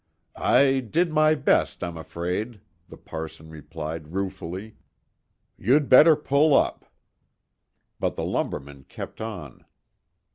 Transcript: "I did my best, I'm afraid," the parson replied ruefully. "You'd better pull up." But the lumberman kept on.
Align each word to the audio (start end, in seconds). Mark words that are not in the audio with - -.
"I 0.35 0.79
did 0.79 1.13
my 1.13 1.35
best, 1.35 1.83
I'm 1.83 1.95
afraid," 1.95 2.59
the 2.89 2.97
parson 2.97 3.51
replied 3.51 4.07
ruefully. 4.07 4.73
"You'd 5.59 5.89
better 5.89 6.15
pull 6.15 6.55
up." 6.55 6.85
But 7.99 8.15
the 8.15 8.25
lumberman 8.25 8.85
kept 8.85 9.21
on. 9.21 9.63